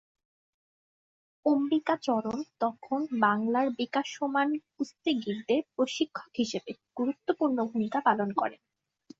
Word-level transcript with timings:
অম্বিকাচরণ 1.45 2.39
তখন 2.59 2.99
বাংলার 3.21 3.67
বিকাশমান 3.79 4.47
কুস্তিগীরদের 4.73 5.61
প্রশিক্ষক 5.75 6.31
হিসেবে 6.37 6.69
গুরুত্বপূর্ণ 6.97 7.57
ভূমিকা 7.71 7.99
পালন 8.07 8.29
করেন। 8.33 8.61